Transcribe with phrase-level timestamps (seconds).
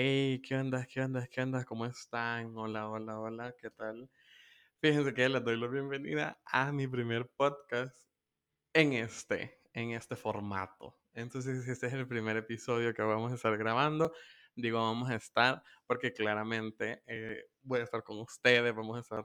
[0.00, 0.86] Hey, ¿qué onda?
[0.86, 1.26] ¿Qué onda?
[1.26, 1.64] ¿Qué onda?
[1.64, 2.56] ¿Cómo están?
[2.56, 4.08] Hola, hola, hola, ¿qué tal?
[4.80, 7.96] Fíjense que les doy la bienvenida a mi primer podcast
[8.72, 10.96] en este, en este formato.
[11.14, 14.12] Entonces, este es el primer episodio que vamos a estar grabando.
[14.54, 19.24] Digo, vamos a estar porque claramente eh, voy a estar con ustedes, vamos a estar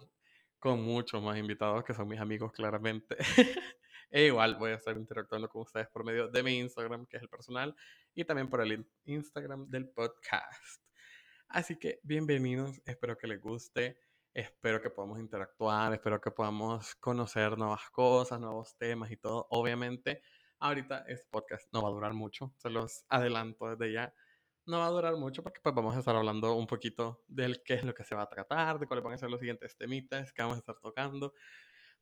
[0.57, 3.15] con muchos más invitados que son mis amigos, claramente.
[4.13, 7.23] e igual voy a estar interactuando con ustedes por medio de mi Instagram, que es
[7.23, 7.75] el personal,
[8.13, 10.83] y también por el Instagram del podcast.
[11.47, 13.97] Así que bienvenidos, espero que les guste,
[14.31, 19.47] espero que podamos interactuar, espero que podamos conocer nuevas cosas, nuevos temas y todo.
[19.49, 20.21] Obviamente,
[20.59, 24.13] ahorita este podcast no va a durar mucho, se los adelanto desde ya.
[24.67, 27.73] No va a durar mucho porque pues vamos a estar hablando un poquito del qué
[27.73, 30.31] es lo que se va a tratar, de cuáles van a ser los siguientes temitas
[30.31, 31.33] que vamos a estar tocando,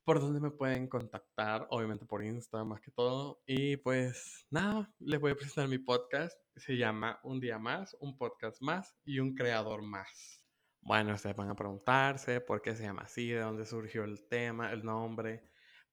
[0.03, 3.41] por dónde me pueden contactar, obviamente por Insta más que todo.
[3.45, 6.37] Y pues nada, les voy a presentar mi podcast.
[6.55, 10.45] Se llama Un día más, un podcast más y un creador más.
[10.81, 14.71] Bueno, ustedes van a preguntarse por qué se llama así, de dónde surgió el tema,
[14.71, 15.47] el nombre.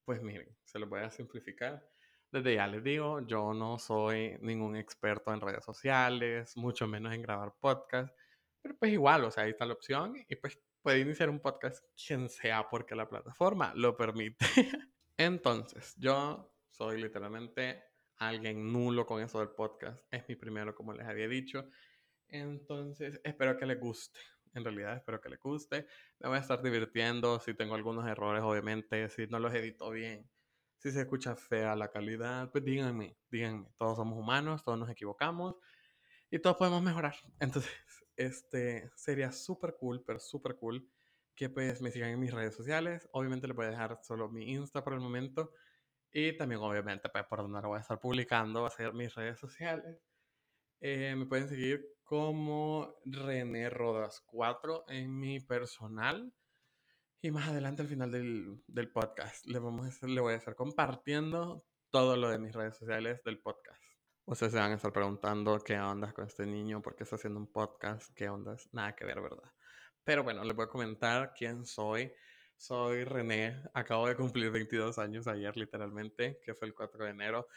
[0.05, 1.87] Pues miren, se los voy a simplificar.
[2.33, 7.23] Desde ya les digo, yo no soy ningún experto en redes sociales, mucho menos en
[7.23, 8.15] grabar podcast,
[8.61, 11.85] pero pues igual, o sea, ahí está la opción y pues puede iniciar un podcast
[12.03, 14.47] quien sea porque la plataforma lo permite.
[15.19, 17.83] Entonces, yo soy literalmente
[18.17, 20.03] alguien nulo con eso del podcast.
[20.11, 21.69] Es mi primero, como les había dicho.
[22.27, 24.19] Entonces, espero que les guste.
[24.55, 25.87] En realidad, espero que les guste.
[26.21, 27.39] Me voy a estar divirtiendo.
[27.39, 30.27] Si tengo algunos errores, obviamente, si no los edito bien,
[30.79, 33.69] si se escucha fea la calidad, pues díganme, díganme.
[33.77, 35.57] Todos somos humanos, todos nos equivocamos
[36.31, 37.15] y todos podemos mejorar.
[37.41, 37.71] Entonces,
[38.19, 40.87] este sería súper cool, pero súper cool
[41.35, 43.09] que pues me sigan en mis redes sociales.
[43.13, 45.53] Obviamente les voy a dejar solo mi Insta por el momento.
[46.11, 49.15] Y también obviamente pues, por donde lo voy a estar publicando va a ser mis
[49.15, 50.03] redes sociales.
[50.81, 56.35] Eh, me pueden seguir como René Rodas 4 en mi personal.
[57.21, 61.65] Y más adelante al final del, del podcast le, vamos le voy a estar compartiendo
[61.91, 63.88] todo lo de mis redes sociales del podcast.
[64.29, 67.41] Ustedes se van a estar preguntando qué onda con este niño, por qué está haciendo
[67.41, 69.51] un podcast, qué onda, nada que ver, ¿verdad?
[70.05, 72.13] Pero bueno, les voy a comentar quién soy.
[72.55, 77.49] Soy René, acabo de cumplir 22 años ayer literalmente, que fue el 4 de enero.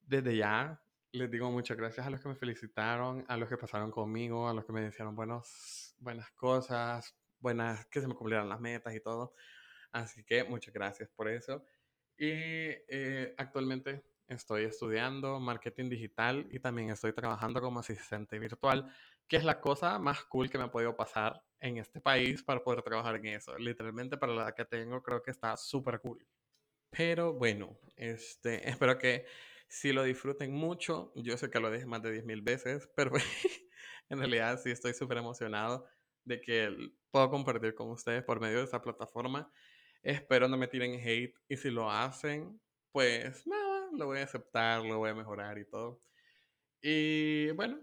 [0.00, 3.90] Desde ya les digo muchas gracias a los que me felicitaron, a los que pasaron
[3.90, 8.60] conmigo, a los que me decían buenos, buenas cosas, buenas, que se me cumplieran las
[8.60, 9.34] metas y todo.
[9.92, 11.66] Así que muchas gracias por eso.
[12.16, 18.90] Y eh, actualmente estoy estudiando marketing digital y también estoy trabajando como asistente virtual,
[19.28, 22.62] que es la cosa más cool que me ha podido pasar en este país para
[22.62, 23.56] poder trabajar en eso.
[23.58, 26.26] Literalmente para la edad que tengo creo que está súper cool.
[26.90, 29.26] Pero bueno, este, espero que
[29.68, 31.12] si lo disfruten mucho.
[31.16, 33.10] Yo sé que lo dije más de 10.000 veces, pero
[34.08, 35.86] en realidad sí estoy súper emocionado
[36.24, 36.74] de que
[37.10, 39.50] puedo compartir con ustedes por medio de esta plataforma.
[40.02, 42.60] Espero no me tiren hate y si lo hacen,
[42.94, 46.00] pues nada, lo voy a aceptar, lo voy a mejorar y todo.
[46.80, 47.80] Y bueno,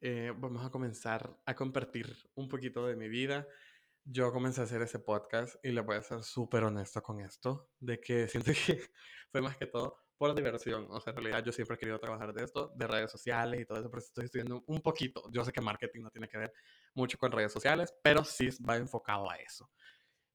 [0.00, 3.46] eh, vamos a comenzar a compartir un poquito de mi vida.
[4.02, 7.68] Yo comencé a hacer ese podcast y le voy a ser súper honesto con esto,
[7.80, 8.80] de que siento que
[9.30, 10.86] fue más que todo por diversión.
[10.88, 13.66] O sea, en realidad yo siempre he querido trabajar de esto, de redes sociales y
[13.66, 15.30] todo eso, pero estoy estudiando un poquito.
[15.30, 16.54] Yo sé que marketing no tiene que ver
[16.94, 19.70] mucho con redes sociales, pero sí va enfocado a eso.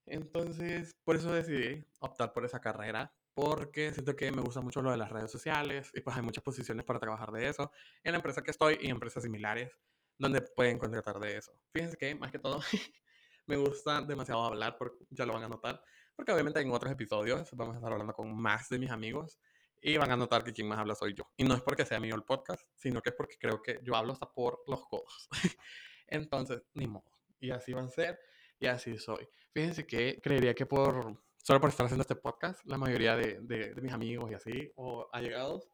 [0.06, 4.90] Entonces, por eso decidí optar por esa carrera, porque siento que me gusta mucho lo
[4.92, 7.70] de las redes sociales y pues hay muchas posiciones para trabajar de eso
[8.02, 9.78] en la empresa que estoy y empresas similares
[10.18, 11.52] donde pueden contratar de eso.
[11.74, 12.62] Fíjense que, más que todo,
[13.46, 15.84] me gusta demasiado hablar, porque ya lo van a notar,
[16.16, 19.38] porque obviamente en otros episodios vamos a estar hablando con más de mis amigos
[19.82, 21.30] y van a notar que quien más habla soy yo.
[21.36, 23.96] Y no es porque sea mío el podcast, sino que es porque creo que yo
[23.98, 25.28] hablo hasta por los codos.
[26.08, 27.12] Entonces, ni modo.
[27.40, 28.18] Y así van a ser
[28.60, 29.28] y así soy.
[29.54, 33.80] Fíjense que creería que por solo por estar haciendo este podcast, la mayoría de, de,
[33.80, 35.70] mis amigos y así, o allegados,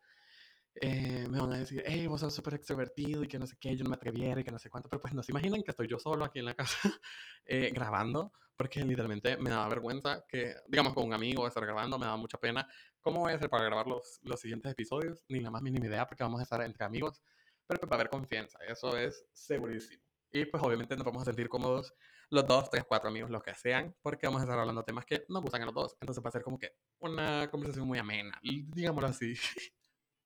[0.76, 3.78] eh, me van a decir, hey, vos sos súper extrovertido y que no sé qué,
[3.78, 5.72] yo no me atreviera y que no sé cuánto, pero pues no se imaginan que
[5.72, 6.78] estoy yo solo aquí en la casa
[7.46, 12.06] eh, grabando, porque literalmente me daba vergüenza que, digamos, con un amigo estar grabando, me
[12.06, 12.68] daba mucha pena.
[13.00, 15.24] ¿Cómo voy a hacer para grabar los, los siguientes episodios?
[15.30, 17.24] Ni la más mínima idea, porque vamos a estar entre amigos,
[17.66, 20.04] pero pues va a haber confianza, eso es segurísimo.
[20.34, 21.94] Y pues obviamente nos vamos a sentir cómodos
[22.32, 25.26] los dos, tres, cuatro amigos, los que sean, porque vamos a estar hablando temas que
[25.28, 25.98] nos gustan a los dos.
[26.00, 29.34] Entonces va a ser como que una conversación muy amena, digámoslo así.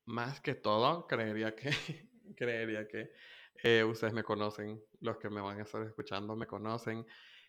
[0.06, 1.72] Más que todo, creería que,
[2.38, 3.12] creería que
[3.64, 7.06] eh, ustedes me conocen, los que me van a estar escuchando me conocen.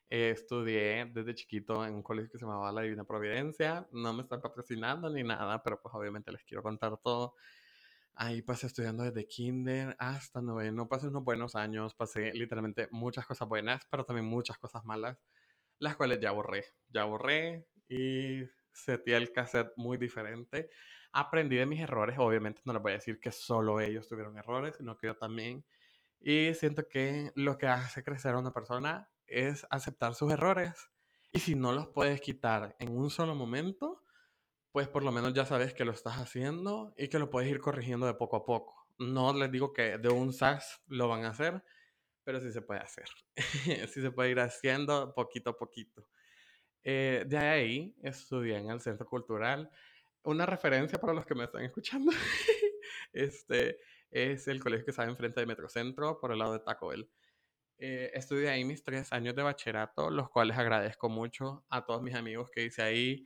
[0.09, 3.87] Eh, estudié desde chiquito en un colegio que se llamaba La Divina Providencia.
[3.93, 7.35] No me están patrocinando ni nada, pero pues obviamente les quiero contar todo.
[8.19, 10.89] Ahí pasé estudiando desde kinder hasta noveno.
[10.89, 15.19] Pasé unos buenos años, pasé literalmente muchas cosas buenas, pero también muchas cosas malas,
[15.79, 16.65] las cuales ya borré.
[16.89, 18.43] Ya borré y
[18.73, 20.71] seteé el cassette muy diferente.
[21.13, 24.77] Aprendí de mis errores, obviamente no les voy a decir que solo ellos tuvieron errores,
[24.77, 25.67] sino que yo también.
[26.19, 30.91] Y siento que lo que hace crecer a una persona es aceptar sus errores.
[31.33, 34.03] Y si no los puedes quitar en un solo momento,
[34.77, 37.61] pues por lo menos ya sabes que lo estás haciendo y que lo puedes ir
[37.61, 38.91] corrigiendo de poco a poco.
[38.99, 41.65] No les digo que de un sas lo van a hacer,
[42.25, 43.07] pero sí se puede hacer.
[43.89, 46.07] sí se puede ir haciendo poquito a poquito.
[46.85, 49.71] Eh, de ahí estudié en el Centro Cultural.
[50.25, 52.13] Una referencia para los que me están escuchando.
[53.15, 53.79] este
[54.11, 57.11] es el colegio que está enfrente de Metrocentro, por el lado de Taco Bell.
[57.79, 62.15] Eh, estudié ahí mis tres años de bachillerato, los cuales agradezco mucho a todos mis
[62.15, 63.25] amigos que hice ahí,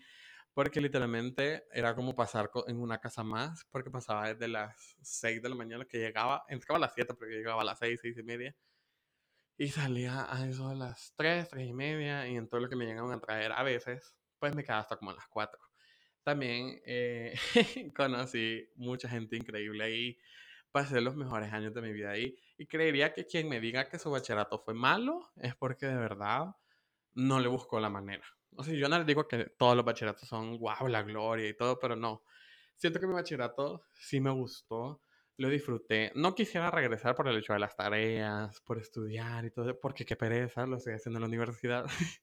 [0.54, 5.48] porque literalmente era como pasar en una casa más, porque pasaba desde las 6 de
[5.48, 8.22] la mañana que llegaba, entraba a las 7, porque llegaba a las 6, 6 y
[8.22, 8.56] media,
[9.56, 12.76] y salía a eso de las 3, 3 y media, y en todo lo que
[12.76, 15.60] me llegaban a traer a veces, pues me quedaba hasta como a las 4.
[16.22, 17.34] También eh,
[17.96, 20.18] conocí mucha gente increíble ahí,
[20.72, 23.98] pasé los mejores años de mi vida ahí, y creería que quien me diga que
[23.98, 26.56] su bachillerato fue malo es porque de verdad
[27.14, 28.24] no le buscó la manera.
[28.56, 31.54] O sea, yo no les digo que todos los bachilleratos son wow, la gloria y
[31.56, 32.22] todo, pero no.
[32.76, 35.02] Siento que mi bachillerato sí me gustó,
[35.36, 36.12] lo disfruté.
[36.14, 40.16] No quisiera regresar por el hecho de las tareas, por estudiar y todo, porque qué
[40.16, 41.86] pereza, lo estoy haciendo en la universidad.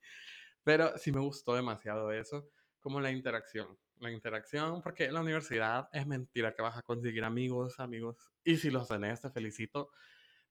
[0.63, 3.77] pero sí me gustó demasiado eso, como la interacción.
[3.99, 8.17] La interacción, porque en la universidad es mentira que vas a conseguir amigos, amigos.
[8.43, 9.89] Y si los tenés, te felicito,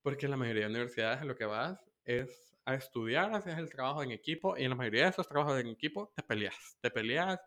[0.03, 3.71] porque en la mayoría de universidades en lo que vas es a estudiar, haces el
[3.71, 6.91] trabajo en equipo y en la mayoría de esos trabajos en equipo te peleas, te
[6.91, 7.41] peleas,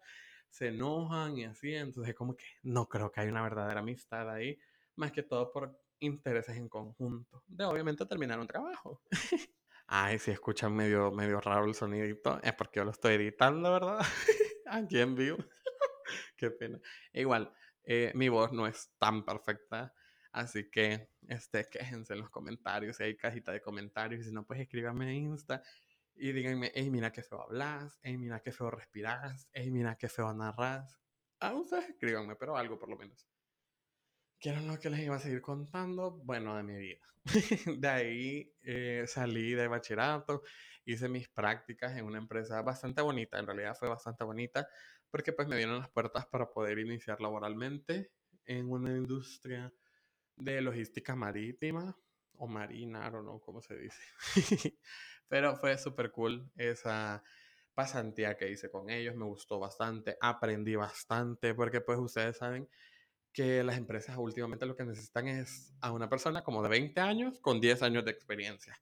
[0.49, 4.57] se enojan y así, entonces como que no creo que haya una verdadera amistad ahí,
[4.95, 9.01] más que todo por intereses en conjunto, de obviamente terminar un trabajo.
[9.87, 13.99] Ay, si escuchan medio, medio raro el sonidito, es porque yo lo estoy editando, ¿verdad?
[14.67, 15.37] Aquí en vivo.
[16.37, 16.79] Qué pena.
[17.11, 17.51] Igual,
[17.83, 19.93] eh, mi voz no es tan perfecta,
[20.31, 24.59] Así que, este, quéjense en los comentarios, si hay cajita de comentarios, si no, pues
[24.59, 25.63] escríbanme en Insta
[26.15, 30.09] y díganme, hey, mira qué feo hablas, hey, mira qué feo respiras, hey, mira qué
[30.09, 30.99] feo narras.
[31.39, 33.27] Ah, ustedes escríbanme, pero algo por lo menos.
[34.39, 36.11] ¿Quieren lo que les iba a seguir contando?
[36.11, 37.05] Bueno, de mi vida.
[37.79, 40.43] de ahí eh, salí de bachillerato,
[40.85, 44.67] hice mis prácticas en una empresa bastante bonita, en realidad fue bastante bonita,
[45.09, 48.11] porque pues me dieron las puertas para poder iniciar laboralmente
[48.45, 49.73] en una industria
[50.39, 51.97] de logística marítima
[52.37, 54.01] o marina, o no cómo se dice.
[55.27, 57.23] Pero fue súper cool esa
[57.75, 62.67] pasantía que hice con ellos, me gustó bastante, aprendí bastante, porque pues ustedes saben
[63.31, 67.39] que las empresas últimamente lo que necesitan es a una persona como de 20 años
[67.39, 68.75] con 10 años de experiencia.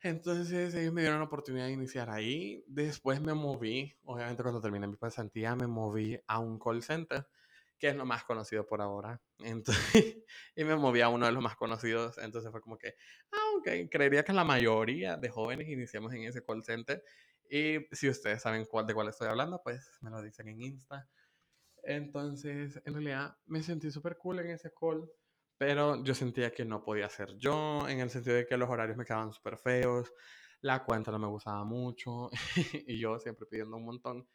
[0.00, 2.62] Entonces ellos me dieron la oportunidad de iniciar ahí.
[2.68, 7.26] Después me moví, obviamente cuando terminé mi pasantía, me moví a un call center
[7.78, 9.20] que es lo más conocido por ahora.
[9.38, 9.74] Entonces,
[10.56, 12.18] y me moví a uno de los más conocidos.
[12.18, 12.94] Entonces fue como que,
[13.32, 17.02] ah, ok, creería que la mayoría de jóvenes iniciamos en ese call center.
[17.50, 21.08] Y si ustedes saben cuál, de cuál estoy hablando, pues me lo dicen en Insta.
[21.82, 25.08] Entonces, en realidad me sentí súper cool en ese call,
[25.56, 28.96] pero yo sentía que no podía ser yo, en el sentido de que los horarios
[28.96, 30.12] me quedaban súper feos,
[30.60, 32.30] la cuenta no me gustaba mucho,
[32.86, 34.28] y yo siempre pidiendo un montón.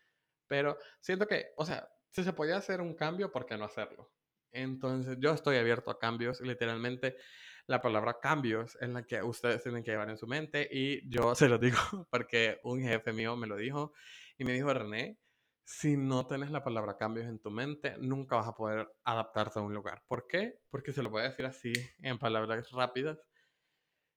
[0.48, 4.12] Pero siento que, o sea, si se podía hacer un cambio, ¿por qué no hacerlo?
[4.52, 6.42] Entonces, yo estoy abierto a cambios.
[6.42, 7.18] Literalmente,
[7.66, 10.68] la palabra cambios es la que ustedes tienen que llevar en su mente.
[10.72, 11.78] Y yo se lo digo
[12.12, 13.94] porque un jefe mío me lo dijo.
[14.38, 15.18] Y me dijo, René,
[15.64, 19.64] si no tienes la palabra cambios en tu mente, nunca vas a poder adaptarte a
[19.64, 20.04] un lugar.
[20.08, 20.60] ¿Por qué?
[20.70, 23.18] Porque se lo voy a decir así, en palabras rápidas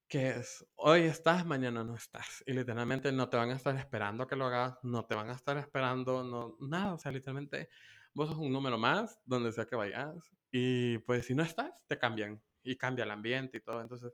[0.09, 2.43] que es hoy estás, mañana no estás.
[2.47, 5.35] Y literalmente no te van a estar esperando que lo hagas, no te van a
[5.35, 6.95] estar esperando, no, nada.
[6.95, 7.69] O sea, literalmente
[8.15, 10.31] vos sos un número más donde sea que vayas.
[10.51, 12.43] Y pues si no estás, te cambian.
[12.63, 13.81] Y cambia el ambiente y todo.
[13.81, 14.13] Entonces,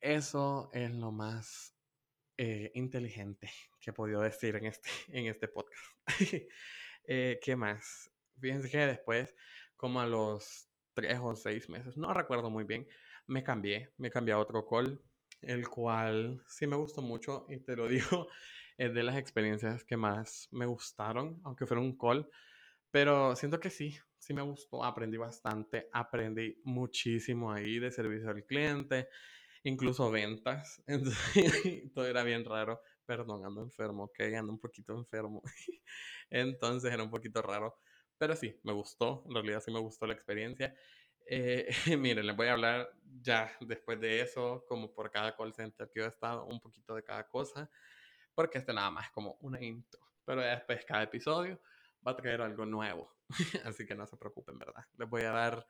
[0.00, 1.74] eso es lo más
[2.36, 5.84] eh, inteligente que he podido decir en este, en este podcast.
[7.04, 8.10] eh, ¿Qué más?
[8.38, 9.34] Fíjense que después,
[9.76, 12.86] como a los tres o seis meses, no recuerdo muy bien,
[13.26, 15.00] me cambié, me cambié a otro call,
[15.42, 18.28] el cual sí me gustó mucho y te lo digo,
[18.78, 22.28] es de las experiencias que más me gustaron, aunque fuera un call,
[22.90, 28.44] pero siento que sí, sí me gustó, aprendí bastante, aprendí muchísimo ahí de servicio al
[28.44, 29.08] cliente,
[29.64, 35.42] incluso ventas, entonces todo era bien raro, perdón, ando enfermo, ok, ando un poquito enfermo,
[36.30, 37.76] entonces era un poquito raro,
[38.18, 40.74] pero sí, me gustó, en realidad sí me gustó la experiencia
[41.26, 41.68] Eh,
[41.98, 42.88] miren, les voy a hablar
[43.20, 46.94] ya después de eso, como por cada call center que yo he estado, un poquito
[46.94, 47.68] de cada cosa,
[48.34, 50.00] porque este nada más es como una intro.
[50.24, 51.60] Pero después cada episodio
[52.06, 53.16] va a traer algo nuevo,
[53.64, 54.84] así que no se preocupen, ¿verdad?
[54.96, 55.66] Les voy a dar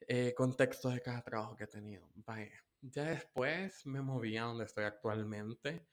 [0.00, 2.08] eh, contexto de cada trabajo que he tenido.
[2.14, 5.88] Vaya, ya después me moví a donde estoy actualmente.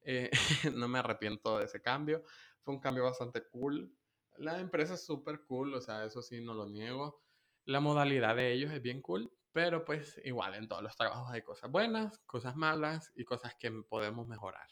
[0.00, 0.30] Eh,
[0.74, 2.24] no me arrepiento de ese cambio.
[2.62, 3.96] Fue un cambio bastante cool.
[4.36, 7.22] La empresa es súper cool, o sea, eso sí, no lo niego.
[7.64, 11.42] La modalidad de ellos es bien cool, pero pues igual en todos los trabajos hay
[11.42, 14.68] cosas buenas, cosas malas y cosas que podemos mejorar.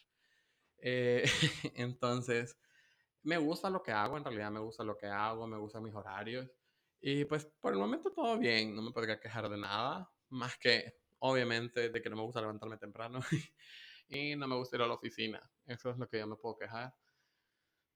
[0.78, 1.24] Eh,
[1.76, 2.58] entonces,
[3.22, 5.94] me gusta lo que hago, en realidad me gusta lo que hago, me gustan mis
[5.94, 6.50] horarios.
[7.00, 11.00] Y pues por el momento todo bien, no me podría quejar de nada, más que
[11.20, 13.20] obviamente de que no me gusta levantarme temprano
[14.08, 15.50] y no me gusta ir a la oficina.
[15.64, 16.94] Eso es lo que yo me puedo quejar.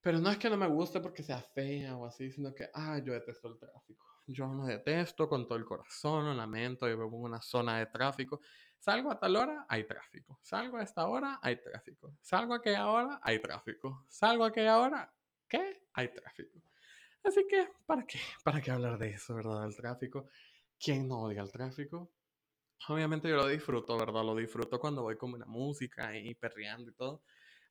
[0.01, 3.01] Pero no es que no me guste porque sea fea o así, sino que, ah,
[3.05, 4.07] yo detesto el tráfico.
[4.27, 7.87] Yo no detesto con todo el corazón, lo lamento, yo vivo en una zona de
[7.87, 8.41] tráfico.
[8.79, 10.39] Salgo a tal hora, hay tráfico.
[10.43, 12.17] Salgo a esta hora, hay tráfico.
[12.21, 14.05] Salgo a aquella hora, hay tráfico.
[14.09, 15.15] Salgo a aquella hora,
[15.49, 15.83] ¿qué?
[15.95, 16.59] Hay tráfico.
[17.23, 18.19] Así que, ¿para qué?
[18.45, 19.63] ¿Para qué hablar de eso, verdad?
[19.63, 20.27] Del tráfico.
[20.79, 22.11] ¿Quién no odia el tráfico?
[22.89, 24.25] Obviamente yo lo disfruto, ¿verdad?
[24.25, 27.23] Lo disfruto cuando voy con una música y perreando y todo.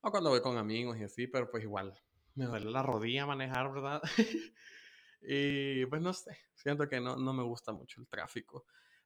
[0.02, 1.94] O cuando voy con amigos y así, pero pues igual
[2.36, 4.02] me duele la rodilla manejar, ¿verdad?
[5.28, 8.66] y pues no sé, siento que no, no me gusta mucho el tráfico.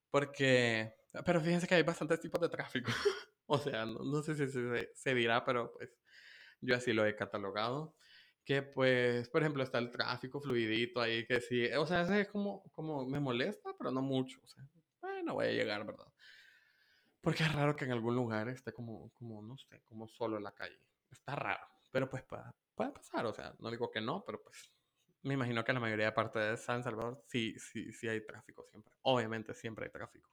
[0.10, 0.96] Porque,
[1.26, 2.92] pero fíjense que hay bastantes tipos de tráfico.
[3.46, 5.90] o sea, no, no sé si se, se, dirá, pero pues
[6.62, 7.96] yo así lo he catalogado.
[8.44, 12.64] Que pues, por ejemplo, está el tráfico fluidito ahí, que sí, o sea, es como,
[12.72, 14.40] como me molesta, pero no mucho.
[14.44, 14.64] O sea,
[15.02, 16.08] bueno, voy a llegar, ¿verdad?
[17.22, 20.44] Porque es raro que en algún lugar esté como, como no sé, como solo en
[20.44, 20.82] la calle.
[21.12, 24.72] Está raro, pero pues puede, puede pasar, o sea, no digo que no, pero pues
[25.24, 28.66] me imagino que la mayoría de partes de San Salvador sí, sí, sí hay tráfico
[28.70, 28.94] siempre.
[29.02, 30.30] Obviamente siempre hay tráfico.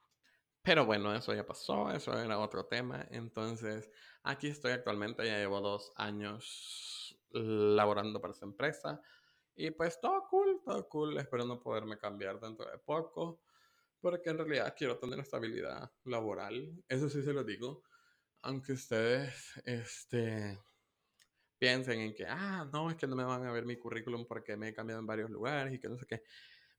[0.61, 3.07] Pero bueno, eso ya pasó, eso era otro tema.
[3.11, 3.89] Entonces,
[4.23, 9.01] aquí estoy actualmente, ya llevo dos años laborando para esta empresa.
[9.55, 11.17] Y pues todo cool, todo cool.
[11.17, 13.41] Espero no poderme cambiar dentro de poco.
[14.01, 16.83] Porque en realidad quiero tener estabilidad laboral.
[16.87, 17.83] Eso sí se lo digo.
[18.41, 20.59] Aunque ustedes, este,
[21.57, 24.55] piensen en que, ah, no, es que no me van a ver mi currículum porque
[24.57, 26.23] me he cambiado en varios lugares y que no sé qué.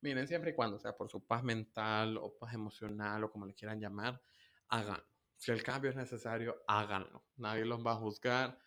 [0.01, 3.55] Miren, siempre y cuando sea por su paz mental o paz emocional o como le
[3.55, 4.21] quieran llamar,
[4.69, 5.07] háganlo.
[5.37, 7.25] Si el cambio es necesario, háganlo.
[7.37, 8.59] Nadie los va a juzgar.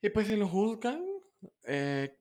[0.00, 1.04] Y pues si lo juzgan,
[1.64, 2.18] eh.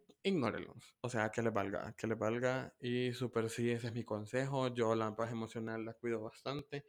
[1.02, 2.76] O sea, que les valga, que les valga.
[2.80, 4.68] Y súper sí, ese es mi consejo.
[4.68, 6.86] Yo la paz emocional la cuido bastante.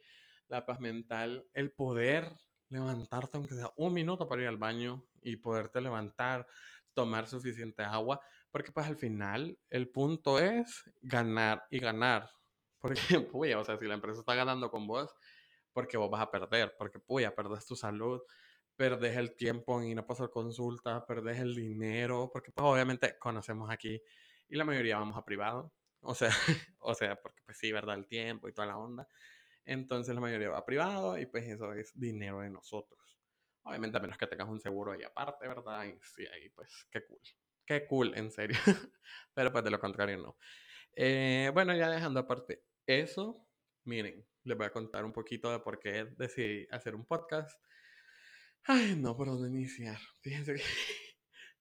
[0.49, 2.31] La paz mental, el poder
[2.69, 6.47] levantarte aunque sea un minuto para ir al baño y poderte levantar,
[6.93, 8.19] tomar suficiente agua,
[8.51, 12.29] porque pues al final el punto es ganar y ganar.
[12.79, 12.95] Porque,
[13.31, 15.13] puya, o sea, si la empresa está ganando con vos,
[15.71, 18.21] porque vos vas a perder, porque, puya, perdés tu salud,
[18.75, 23.69] perdés el tiempo en ir a pasar consulta, perdés el dinero, porque pues obviamente conocemos
[23.71, 24.01] aquí
[24.49, 26.29] y la mayoría vamos a privado, o sea,
[26.79, 27.95] o sea, porque pues sí, ¿verdad?
[27.95, 29.07] El tiempo y toda la onda.
[29.65, 33.02] Entonces la mayoría va a privado y pues eso es dinero de nosotros.
[33.63, 35.85] Obviamente a menos que tengas un seguro ahí aparte, ¿verdad?
[35.85, 37.21] Y sí, ahí pues qué cool.
[37.65, 38.57] Qué cool, en serio.
[39.33, 40.37] Pero pues de lo contrario no.
[40.95, 43.47] Eh, bueno, ya dejando aparte eso,
[43.85, 47.59] miren, les voy a contar un poquito de por qué decidí hacer un podcast.
[48.65, 49.97] Ay, no, por dónde iniciar.
[50.21, 50.63] Fíjense que,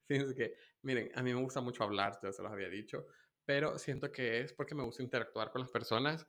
[0.07, 3.07] fíjense que, miren, a mí me gusta mucho hablar, ya se los había dicho,
[3.45, 6.27] pero siento que es porque me gusta interactuar con las personas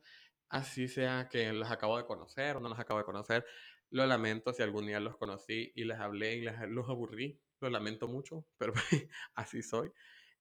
[0.48, 3.44] así sea que los acabo de conocer o no los acabo de conocer.
[3.94, 7.40] Lo lamento si algún día los conocí y les hablé y les, los aburrí.
[7.60, 8.72] Lo lamento mucho, pero
[9.36, 9.92] así soy.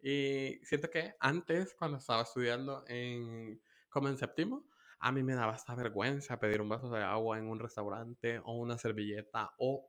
[0.01, 4.67] Y siento que antes, cuando estaba estudiando en, como en séptimo,
[4.98, 8.53] a mí me daba esta vergüenza pedir un vaso de agua en un restaurante o
[8.53, 9.88] una servilleta o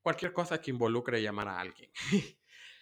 [0.00, 1.90] cualquier cosa que involucre llamar a alguien.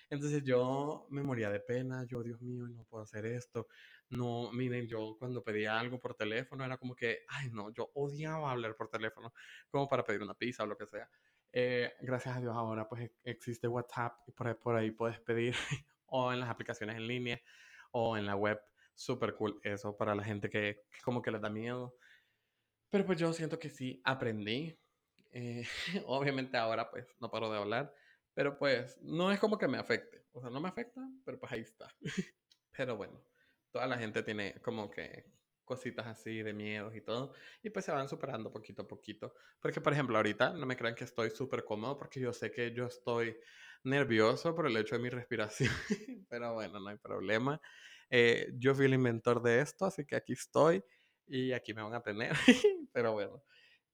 [0.08, 3.66] Entonces yo me moría de pena, yo, Dios mío, no puedo hacer esto.
[4.12, 8.50] No, miren, yo cuando pedía algo por teléfono era como que, ay, no, yo odiaba
[8.50, 9.32] hablar por teléfono,
[9.70, 11.08] como para pedir una pizza o lo que sea.
[11.50, 15.54] Eh, gracias a Dios ahora pues existe WhatsApp y por por ahí puedes pedir
[16.06, 17.40] o en las aplicaciones en línea
[17.92, 18.60] o en la web.
[18.94, 21.96] Súper cool eso para la gente que, como que les da miedo.
[22.90, 24.78] Pero pues yo siento que sí aprendí.
[25.30, 25.64] Eh,
[26.06, 27.94] obviamente ahora pues no paro de hablar,
[28.34, 30.26] pero pues no es como que me afecte.
[30.32, 31.88] O sea, no me afecta, pero pues ahí está.
[32.76, 33.31] pero bueno
[33.72, 35.24] toda la gente tiene como que
[35.64, 39.34] cositas así de miedos y todo, y pues se van superando poquito a poquito.
[39.60, 42.72] Porque, por ejemplo, ahorita no me crean que estoy súper cómodo porque yo sé que
[42.72, 43.36] yo estoy
[43.84, 45.72] nervioso por el hecho de mi respiración,
[46.28, 47.60] pero bueno, no hay problema.
[48.10, 50.84] Eh, yo fui el inventor de esto, así que aquí estoy.
[51.26, 52.32] y aquí me van a tener.
[52.92, 53.42] Pero bueno,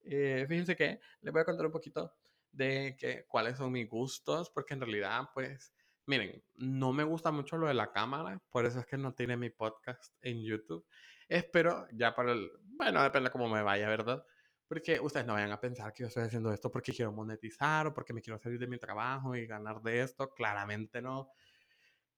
[0.02, 2.12] eh, fíjense que les voy a contar un poquito
[2.50, 5.73] de que, cuáles son mis gustos, porque en realidad, pues,
[6.09, 9.37] miren, no me gusta mucho lo de la cámara, por eso es que no tiene
[9.37, 10.87] mi podcast en YouTube.
[11.29, 14.25] Espero ya para el, bueno, depende cómo me vaya, ¿verdad?
[14.67, 17.95] Porque ustedes no vayan a pensar que yo estoy haciendo esto porque quiero monetizar o
[17.95, 20.31] porque me quiero salir de mi trabajo y ganar de esto.
[20.31, 21.31] Claramente no.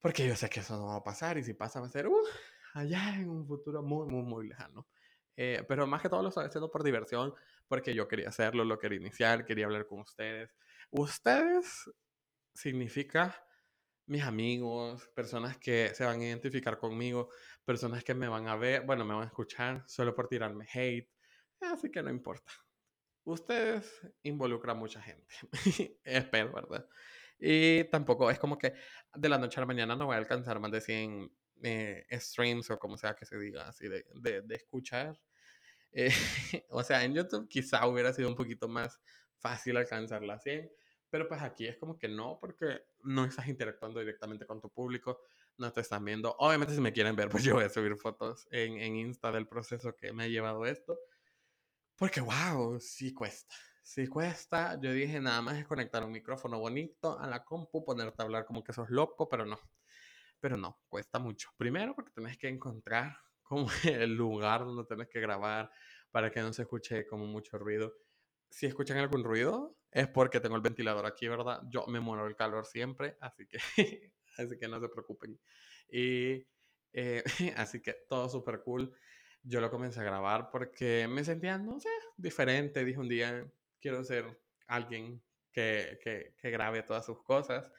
[0.00, 2.06] Porque yo sé que eso no va a pasar y si pasa va a ser
[2.06, 2.24] uh,
[2.74, 4.86] allá en un futuro muy, muy, muy lejano.
[5.36, 7.34] Eh, pero más que todo lo estoy haciendo por diversión,
[7.66, 10.54] porque yo quería hacerlo, lo quería iniciar, quería hablar con ustedes.
[10.90, 11.90] Ustedes
[12.52, 13.44] significa
[14.10, 17.30] mis amigos, personas que se van a identificar conmigo,
[17.64, 21.08] personas que me van a ver, bueno, me van a escuchar solo por tirarme hate,
[21.60, 22.50] así que no importa.
[23.22, 25.32] Ustedes involucran mucha gente,
[26.02, 26.88] espero, ¿verdad?
[27.38, 28.74] Y tampoco es como que
[29.14, 32.68] de la noche a la mañana no voy a alcanzar más de 100 eh, streams
[32.70, 35.20] o como sea que se diga, así de, de, de escuchar.
[35.92, 36.10] Eh,
[36.70, 39.00] o sea, en YouTube quizá hubiera sido un poquito más
[39.38, 40.68] fácil alcanzar la 100,
[41.10, 45.20] pero pues aquí es como que no, porque no estás interactuando directamente con tu público,
[45.58, 46.34] no te están viendo.
[46.38, 49.48] Obviamente si me quieren ver, pues yo voy a subir fotos en, en Insta del
[49.48, 50.98] proceso que me ha llevado esto.
[51.96, 53.54] Porque, wow, sí cuesta.
[53.82, 54.78] Sí cuesta.
[54.80, 58.46] Yo dije, nada más es conectar un micrófono bonito a la compu, ponerte a hablar
[58.46, 59.58] como que sos loco, pero no.
[60.38, 61.50] Pero no, cuesta mucho.
[61.58, 65.70] Primero porque tenés que encontrar como el lugar donde tenés que grabar
[66.10, 67.92] para que no se escuche como mucho ruido.
[68.48, 71.62] Si escuchan algún ruido, es porque tengo el ventilador aquí, ¿verdad?
[71.68, 73.58] Yo me muero el calor siempre, así que,
[74.38, 75.38] así que no se preocupen.
[75.90, 76.46] Y
[76.92, 77.22] eh,
[77.56, 78.92] así que todo súper cool.
[79.42, 82.84] Yo lo comencé a grabar porque me sentía, no sé, diferente.
[82.84, 87.72] Dije un día, quiero ser alguien que, que, que grabe todas sus cosas.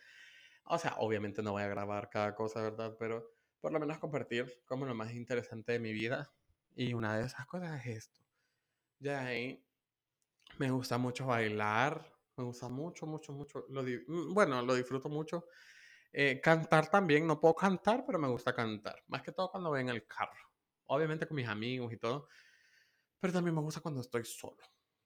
[0.66, 2.96] O sea, obviamente no voy a grabar cada cosa, ¿verdad?
[3.00, 6.34] Pero por lo menos compartir como lo más interesante de mi vida.
[6.76, 8.20] Y una de esas cosas es esto.
[9.00, 9.64] Ya ahí
[10.58, 13.66] me gusta mucho bailar, me gusta mucho, mucho, mucho.
[13.70, 15.46] Lo mm, bueno, lo disfruto mucho.
[16.14, 19.04] Eh, cantar también, no puedo cantar, pero me gusta cantar.
[19.08, 20.50] Más que todo cuando voy en el carro.
[20.88, 22.28] Obviamente con mis amigos y todo.
[23.20, 24.58] Pero también me gusta cuando estoy solo.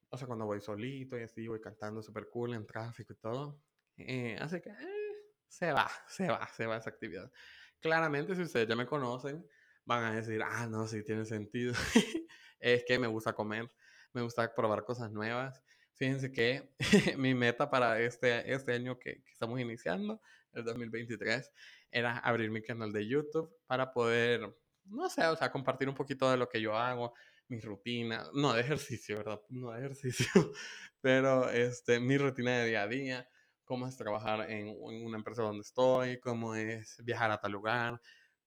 [0.09, 3.61] O sea, cuando voy solito y así, voy cantando súper cool en tráfico y todo.
[3.97, 7.31] Eh, así que eh, se va, se va, se va esa actividad.
[7.79, 9.45] Claramente, si ustedes ya me conocen,
[9.85, 11.73] van a decir, ah, no, sí tiene sentido.
[12.59, 13.69] es que me gusta comer,
[14.15, 15.61] me gusta probar cosas nuevas.
[15.93, 16.73] Fíjense que
[17.17, 20.21] mi meta para este, este año que, que, estamos iniciando,
[20.53, 21.51] el 2023,
[21.91, 26.31] era abrir mi canal de YouTube para poder, no sé, o sea, compartir un poquito
[26.31, 27.13] de lo que yo hago,
[27.49, 29.41] mi rutina, no de ejercicio, ¿verdad?
[29.49, 30.25] No de ejercicio,
[31.01, 33.29] pero este, mi rutina de día a día,
[33.65, 38.01] cómo es trabajar en, en, una empresa donde estoy, cómo es viajar a tal lugar,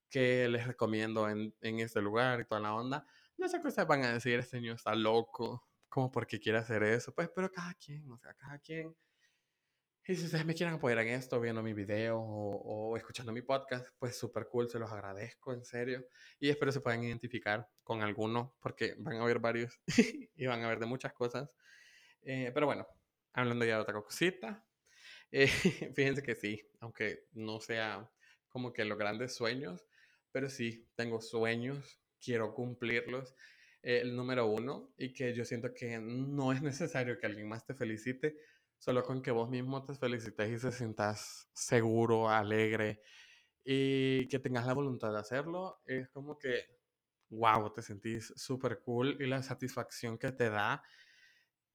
[0.08, 3.06] qué les recomiendo en, en este lugar y toda la onda.
[3.38, 6.82] No sé qué ustedes van a decir, este niño está loco, como porque quiere hacer
[6.82, 8.94] eso, pues, pero cada quien, o sea, cada quien.
[10.08, 13.86] Y si ustedes me quieren apoyar en esto, viendo mi video o, escuchando mi podcast,
[13.98, 16.04] pues súper cool, se los agradezco, en serio.
[16.40, 19.78] Y espero se puedan identificar con alguno, porque van a ver varios
[20.34, 21.48] y van a ver de muchas cosas.
[22.22, 22.88] Eh, pero bueno,
[23.34, 24.66] hablando ya de otra cosita,
[25.30, 25.46] eh,
[25.94, 28.10] fíjense que sí, aunque no sea
[28.48, 29.86] como que los grandes sueños,
[30.32, 33.34] pero sí, tengo sueños, quiero cumplirlos.
[33.82, 37.64] Eh, el número uno, y que yo siento que no es necesario que alguien más
[37.64, 38.36] te felicite,
[38.78, 43.00] solo con que vos mismo te felicites y te sientas seguro, alegre
[43.64, 46.78] y que tengas la voluntad de hacerlo, es como que,
[47.30, 50.82] wow, te sentís súper cool y la satisfacción que te da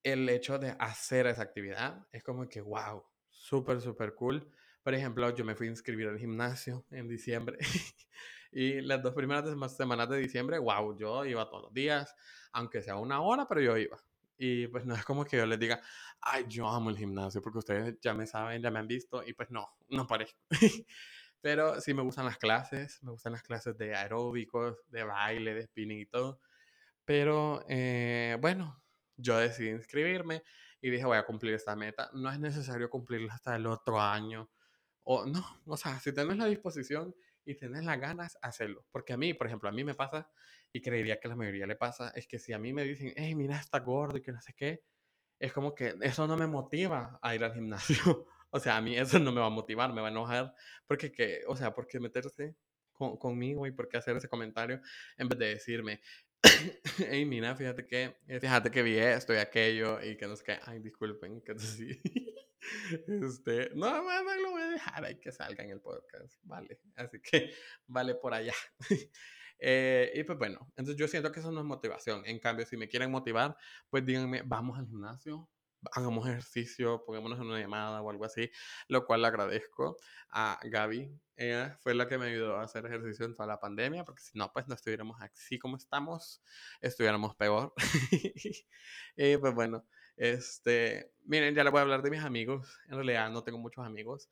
[0.03, 4.51] el hecho de hacer esa actividad es como que, wow, súper, súper cool.
[4.82, 7.58] Por ejemplo, yo me fui a inscribir al gimnasio en diciembre
[8.54, 12.16] y las dos primeras semanas de diciembre, wow, yo iba todos los días,
[12.52, 13.98] aunque sea una hora, pero yo iba.
[14.38, 15.82] Y pues no es como que yo les diga,
[16.22, 19.34] ay, yo amo el gimnasio, porque ustedes ya me saben, ya me han visto, y
[19.34, 20.39] pues no, no parezco.
[21.42, 25.63] Pero sí me gustan las clases, me gustan las clases de aeróbicos, de baile, de
[25.63, 26.39] spinning y todo.
[27.06, 28.82] Pero eh, bueno,
[29.18, 30.44] yo decidí inscribirme
[30.82, 32.10] y dije, voy a cumplir esta meta.
[32.13, 34.50] No es necesario cumplirla hasta el otro año.
[35.04, 37.13] O no, o sea, si tienes la disposición
[37.45, 38.86] y tienes las ganas, hacerlo.
[38.91, 40.29] Porque a mí, por ejemplo, a mí me pasa,
[40.71, 43.13] y creería que a la mayoría le pasa, es que si a mí me dicen,
[43.15, 44.84] hey, mira, está gordo y que no sé qué,
[45.39, 48.27] es como que eso no me motiva a ir al gimnasio.
[48.49, 50.53] o sea, a mí eso no me va a motivar, me va a enojar.
[50.88, 52.56] Porque, que, o sea, ¿por qué meterse
[52.93, 54.82] con, conmigo y por qué hacer ese comentario
[55.17, 56.01] en vez de decirme,
[57.10, 60.60] hey, mira, fíjate que, fíjate que vi esto y aquello y que no sé qué,
[60.65, 62.33] ay, disculpen, que sí.
[63.08, 66.80] Este, no, no, no lo voy a dejar, hay que salga en el podcast, vale.
[66.95, 67.54] Así que,
[67.88, 68.54] vale por allá.
[69.65, 72.23] Eh, y pues bueno, entonces yo siento que eso no es motivación.
[72.26, 73.56] En cambio, si me quieren motivar,
[73.89, 75.47] pues díganme, vamos al gimnasio,
[75.91, 78.49] hagamos ejercicio, pongámonos en una llamada o algo así,
[78.88, 79.97] lo cual le agradezco
[80.30, 81.17] a Gaby.
[81.36, 84.38] Ella fue la que me ayudó a hacer ejercicio en toda la pandemia, porque si
[84.38, 86.43] no, pues no estuviéramos así como estamos,
[86.82, 87.73] estuviéramos peor.
[89.15, 92.80] y pues bueno, este, miren, ya le voy a hablar de mis amigos.
[92.88, 94.30] En realidad no tengo muchos amigos,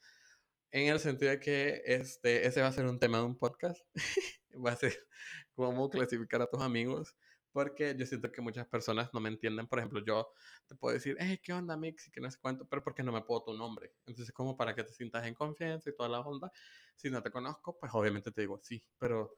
[0.71, 3.81] en el sentido de que este, ese va a ser un tema de un podcast.
[4.65, 4.97] va a ser
[5.55, 7.15] cómo clasificar a tus amigos
[7.51, 9.67] porque yo siento que muchas personas no me entienden.
[9.67, 10.31] Por ejemplo, yo
[10.67, 12.07] te puedo decir, hey, ¿qué onda, Mix?
[12.07, 13.93] Y que no sé cuánto, pero porque no me puedo tu nombre.
[14.05, 16.51] Entonces, como para que te sientas en confianza y toda la onda.
[16.95, 19.35] Si no te conozco, pues obviamente te digo sí, pero,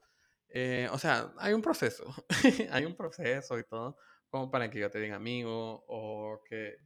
[0.48, 2.04] eh, o sea, hay un proceso.
[2.70, 3.96] hay un proceso y todo,
[4.34, 6.78] como para que yo te diga amigo o que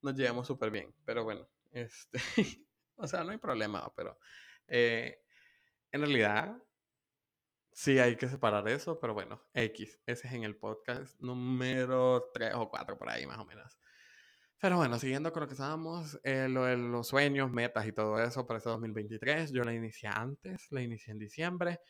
[0.00, 0.94] nos llevemos súper bien.
[1.04, 2.18] Pero bueno, este,
[2.96, 4.18] o sea, no hay problema, pero
[4.66, 5.20] eh,
[5.92, 6.56] en realidad
[7.72, 10.00] Sí, hay que separar eso, pero bueno, X.
[10.06, 13.80] Ese es en el podcast número 3 o 4 por ahí, más o menos.
[14.60, 18.22] Pero bueno, siguiendo con lo que estábamos, eh, lo de los sueños, metas y todo
[18.22, 21.80] eso para este 2023, yo la inicié antes, la inicié en diciembre.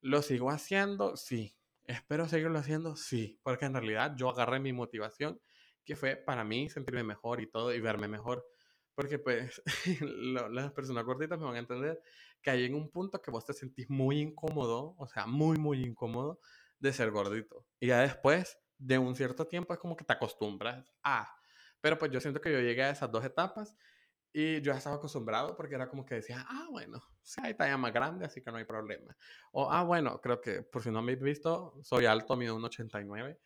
[0.00, 1.16] ¿Lo sigo haciendo?
[1.16, 1.54] Sí.
[1.86, 2.96] ¿Espero seguirlo haciendo?
[2.96, 3.40] Sí.
[3.42, 5.40] Porque en realidad yo agarré mi motivación,
[5.84, 8.46] que fue para mí sentirme mejor y todo, y verme mejor.
[8.94, 9.62] Porque pues
[10.50, 12.00] las personas cortitas me van a entender
[12.40, 15.82] que hay en un punto que vos te sentís muy incómodo, o sea, muy, muy
[15.82, 16.40] incómodo
[16.78, 17.66] de ser gordito.
[17.80, 21.34] Y ya después de un cierto tiempo es como que te acostumbras a...
[21.80, 23.76] Pero pues yo siento que yo llegué a esas dos etapas
[24.36, 27.76] y yo ya estaba acostumbrado porque era como que decía, ah, bueno, si hay talla
[27.78, 29.16] más grande, así que no hay problema.
[29.52, 32.64] O, ah, bueno, creo que por si no me habéis visto, soy alto, mido un
[32.64, 33.38] 89.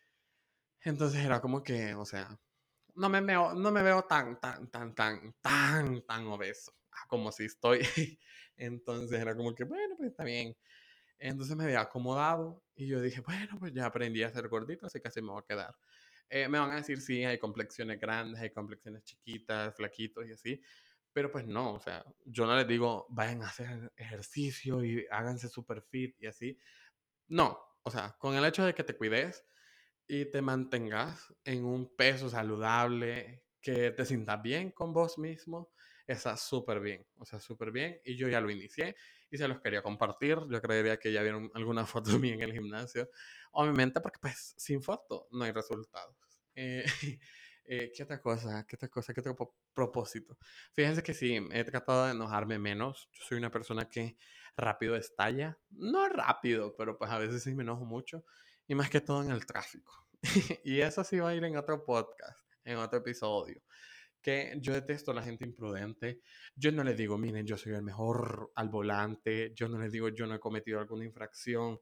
[0.83, 2.38] Entonces era como que, o sea,
[2.94, 6.72] no me veo, no me veo tan, tan, tan, tan, tan, tan obeso
[7.09, 7.81] como si estoy.
[8.57, 10.57] Entonces era como que, bueno, pues está bien.
[11.18, 15.01] Entonces me había acomodado y yo dije, bueno, pues ya aprendí a ser gordito, así
[15.01, 15.74] que así me voy a quedar.
[16.31, 20.61] Eh, me van a decir, sí, hay complexiones grandes, hay complexiones chiquitas, flaquitos y así.
[21.12, 25.49] Pero pues no, o sea, yo no les digo, vayan a hacer ejercicio y háganse
[25.49, 26.59] super fit y así.
[27.29, 29.45] No, o sea, con el hecho de que te cuides,
[30.09, 35.71] y te mantengas en un peso saludable, que te sientas bien con vos mismo,
[36.07, 38.01] está súper bien, o sea, súper bien.
[38.05, 38.97] Y yo ya lo inicié
[39.31, 40.38] y se los quería compartir.
[40.51, 43.09] Yo creería que ya vieron alguna foto de mí en el gimnasio.
[43.53, 46.17] Obviamente porque pues sin foto no hay resultados.
[46.55, 46.85] Eh,
[47.64, 48.67] eh, ¿Qué otra cosa?
[48.67, 49.14] ¿Qué otra cosa?
[49.14, 50.37] ¿Qué otro propósito?
[50.73, 53.09] Fíjense que sí, he tratado de enojarme menos.
[53.12, 54.17] Yo soy una persona que
[54.57, 55.59] rápido estalla.
[55.71, 58.25] No rápido, pero pues a veces sí me enojo mucho
[58.67, 60.07] y más que todo en el tráfico.
[60.64, 63.62] y eso sí va a ir en otro podcast, en otro episodio.
[64.20, 66.20] Que yo detesto a la gente imprudente.
[66.54, 69.52] Yo no le digo, miren, yo soy el mejor al volante.
[69.54, 71.81] Yo no les digo, yo no he cometido alguna infracción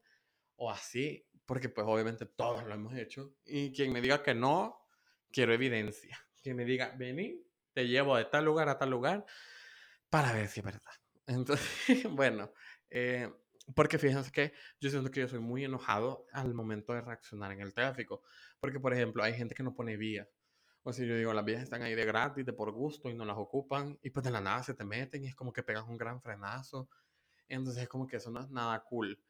[0.56, 3.34] o así, porque pues obviamente todos lo hemos hecho.
[3.44, 4.86] Y quien me diga que no,
[5.30, 6.18] quiero evidencia.
[6.42, 9.26] Quien me diga, vení, te llevo de tal lugar a tal lugar
[10.08, 10.92] para ver si es verdad.
[11.26, 12.52] Entonces, bueno,
[12.88, 13.30] eh,
[13.74, 17.60] porque fíjense que yo siento que yo soy muy enojado al momento de reaccionar en
[17.60, 18.22] el tráfico.
[18.60, 20.28] Porque, por ejemplo, hay gente que no pone vías.
[20.86, 23.24] O sea, yo digo, las vías están ahí de gratis, de por gusto, y no
[23.24, 23.98] las ocupan.
[24.02, 26.22] Y pues de la nada se te meten y es como que pegas un gran
[26.22, 26.88] frenazo.
[27.48, 29.20] Entonces es como que eso no es nada cool.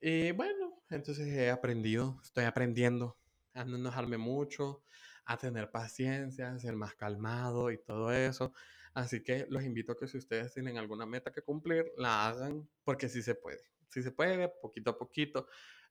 [0.00, 3.16] Y bueno, entonces he aprendido, estoy aprendiendo
[3.54, 4.82] a no enojarme mucho,
[5.24, 8.52] a tener paciencia, a ser más calmado y todo eso.
[8.92, 12.68] Así que los invito a que si ustedes tienen alguna meta que cumplir, la hagan
[12.84, 15.46] porque sí se puede si se puede, poquito a poquito.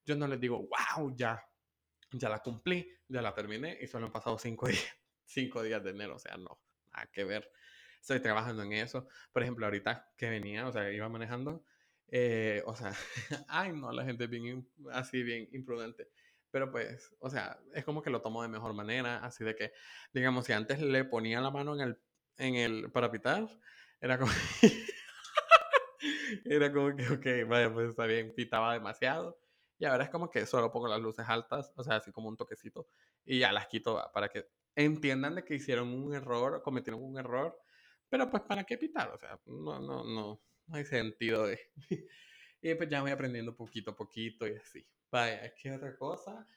[0.05, 1.41] Yo no les digo, wow, ya,
[2.11, 5.91] ya la cumplí, ya la terminé y solo han pasado cinco días, cinco días de
[5.91, 6.59] enero, o sea, no,
[6.91, 7.51] nada que ver.
[7.99, 9.07] Estoy trabajando en eso.
[9.31, 11.65] Por ejemplo, ahorita que venía, o sea, iba manejando,
[12.09, 12.93] eh, o sea,
[13.47, 16.09] ay, no, la gente bien, así bien imprudente.
[16.51, 19.73] Pero pues, o sea, es como que lo tomo de mejor manera, así de que,
[20.13, 21.99] digamos, si antes le ponía la mano en el,
[22.37, 23.47] en el para pitar,
[23.99, 24.31] era como...
[26.45, 29.39] Era como que, ok, vaya, pues está bien, pitaba demasiado.
[29.77, 32.37] Y ahora es como que solo pongo las luces altas, o sea, así como un
[32.37, 32.87] toquecito,
[33.25, 37.57] y ya las quito para que entiendan de que hicieron un error, cometieron un error,
[38.09, 41.59] pero pues para qué pitar, o sea, no, no, no, no hay sentido de...
[42.61, 44.85] y pues ya voy aprendiendo poquito a poquito y así.
[45.11, 46.47] Vaya, ¿qué otra cosa?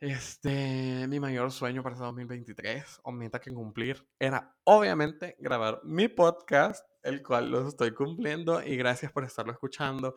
[0.00, 6.08] Este, mi mayor sueño para este 2023 o meta que cumplir era obviamente grabar mi
[6.08, 10.16] podcast, el cual lo estoy cumpliendo y gracias por estarlo escuchando.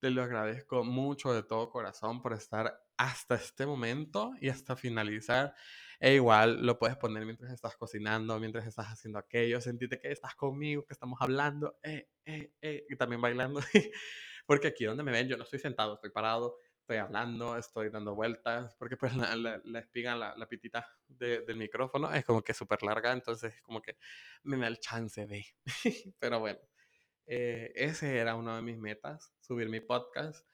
[0.00, 5.54] Te lo agradezco mucho de todo corazón por estar hasta este momento y hasta finalizar.
[6.02, 10.34] E igual lo puedes poner mientras estás cocinando, mientras estás haciendo aquello, sentirte que estás
[10.34, 13.60] conmigo, que estamos hablando, eh, eh, eh, y también bailando.
[14.46, 18.16] Porque aquí donde me ven, yo no estoy sentado, estoy parado estoy hablando, estoy dando
[18.16, 22.82] vueltas, porque pues la, la, espiga, la, la pitita del micrófono es como que súper
[22.82, 23.96] larga, entonces como que
[24.42, 25.46] me da el chance de.
[26.18, 26.58] Pero bueno,
[27.26, 30.44] eh, ese era uno de mis metas, subir mi podcast.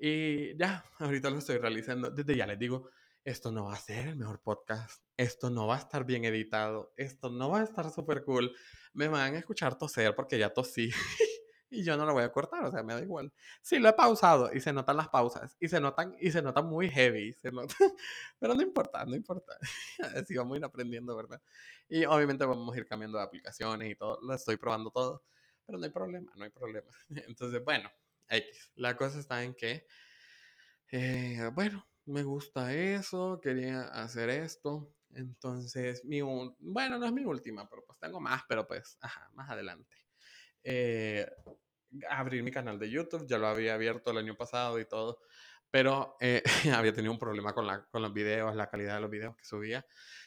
[0.00, 2.10] Y ya, ahorita lo estoy realizando.
[2.10, 2.88] Desde ya les digo,
[3.26, 6.92] esto no va a ser el mejor podcast, esto no va a estar bien editado,
[6.96, 8.54] esto no va a estar súper cool.
[8.92, 10.90] Me van a escuchar toser porque ya tosí.
[11.68, 13.32] y yo no lo voy a cortar, o sea, me da igual.
[13.62, 16.66] Sí, lo he pausado y se notan las pausas y se notan y se notan
[16.66, 17.50] muy heavy, se
[18.38, 19.58] pero no importa, no importa.
[20.24, 21.42] Así vamos a ir aprendiendo, ¿verdad?
[21.88, 25.24] Y obviamente vamos a ir cambiando de aplicaciones y todo, lo estoy probando todo,
[25.66, 26.92] pero no hay problema, no hay problema.
[27.08, 27.90] Entonces, bueno,
[28.28, 28.70] X.
[28.76, 29.84] La cosa está en que,
[30.92, 34.92] eh, bueno, me gusta eso, quería hacer esto.
[35.10, 39.50] Entonces, mi, bueno, no es mi última, pero pues tengo más, pero pues, ajá, más
[39.50, 39.96] adelante.
[40.62, 41.26] Eh,
[42.10, 45.20] abrir mi canal de YouTube, ya lo había abierto el año pasado y todo,
[45.70, 46.42] pero eh,
[46.74, 49.44] había tenido un problema con, la, con los videos, la calidad de los videos que
[49.44, 49.86] subía,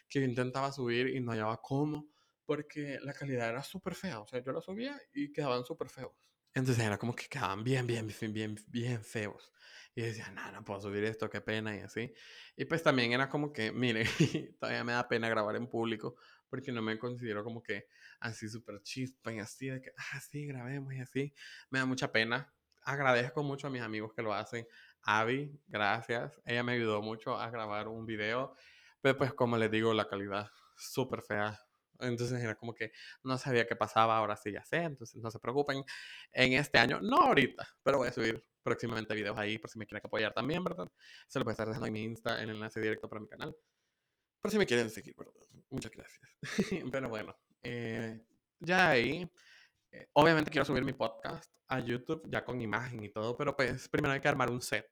[0.09, 2.09] que intentaba subir y no hallaba cómo,
[2.45, 6.13] porque la calidad era súper fea, o sea, yo lo subía y quedaban súper feos.
[6.53, 9.51] Entonces era como que quedaban bien, bien, bien, bien, bien feos.
[9.95, 12.13] Y decía, no, no puedo subir esto, qué pena y así.
[12.55, 14.05] Y pues también era como que, mire,
[14.59, 16.15] todavía me da pena grabar en público
[16.49, 17.87] porque no me considero como que
[18.19, 21.33] así súper chispa y así, de que, ah, sí, grabemos y así.
[21.69, 22.53] Me da mucha pena.
[22.83, 24.67] Agradezco mucho a mis amigos que lo hacen.
[25.03, 26.41] Avi, gracias.
[26.45, 28.55] Ella me ayudó mucho a grabar un video.
[29.01, 31.59] Pero pues como les digo, la calidad súper fea.
[31.99, 32.91] Entonces era como que
[33.23, 35.83] no sabía qué pasaba, ahora sí ya sé, entonces no se preocupen.
[36.31, 39.85] En este año, no ahorita, pero voy a subir próximamente videos ahí por si me
[39.85, 40.91] quieren apoyar también, ¿verdad?
[41.27, 43.27] Se lo voy a estar dejando en mi Insta, en el enlace directo para mi
[43.27, 43.55] canal.
[44.41, 45.33] Por si me quieren seguir, ¿verdad?
[45.69, 46.21] Muchas gracias.
[46.91, 48.21] pero bueno, eh,
[48.59, 49.29] ya ahí,
[49.91, 53.87] eh, obviamente quiero subir mi podcast a YouTube ya con imagen y todo, pero pues
[53.89, 54.89] primero hay que armar un set.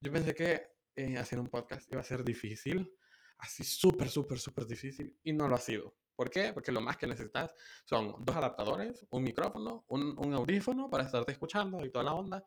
[0.00, 2.90] Yo pensé que eh, hacer un podcast iba a ser difícil,
[3.38, 5.96] así súper, súper, súper difícil, y no lo ha sido.
[6.20, 6.52] ¿Por qué?
[6.52, 7.54] Porque lo más que necesitas
[7.86, 12.44] son dos adaptadores, un micrófono, un, un audífono para estarte escuchando y toda la onda,